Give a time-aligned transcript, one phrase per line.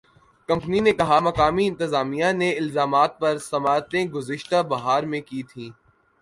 [0.49, 5.69] company نے کہا مقامی انتظامیہ نے الزامات پر سماعتیں گذشتہ بہار میں کی تھیں